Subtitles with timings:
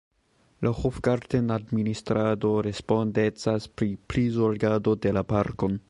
[0.67, 5.79] La Hofgarten-administrado respondecas pri prizorgado de la parkon.